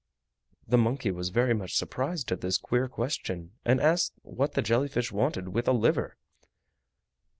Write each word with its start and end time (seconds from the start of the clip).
The 0.67 0.79
monkey 0.79 1.11
was 1.11 1.29
very 1.29 1.53
much 1.53 1.75
surprised 1.75 2.31
at 2.31 2.41
this 2.41 2.57
queer 2.57 2.87
question, 2.87 3.51
and 3.63 3.79
asked 3.79 4.13
what 4.23 4.53
the 4.53 4.63
jelly 4.63 4.87
fish 4.87 5.11
wanted 5.11 5.49
with 5.49 5.67
a 5.67 5.73
liver. 5.73 6.17